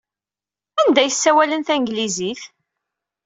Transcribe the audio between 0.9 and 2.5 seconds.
ay ssawalen tanglizit?